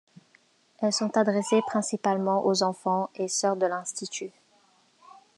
[0.79, 4.31] Elles sont adressées principalement aux enfants et sœurs de l'institut.